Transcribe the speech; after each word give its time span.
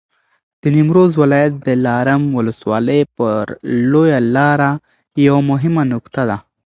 د 0.61 0.63
نیمروز 0.75 1.11
ولایت 1.21 1.53
دلارام 1.67 2.23
ولسوالي 2.37 3.01
پر 3.17 3.41
لویه 3.91 4.19
لاره 4.35 4.71
یوه 5.27 5.41
مهمه 5.51 5.83
نقطه 5.93 6.21
ده. 6.29 6.37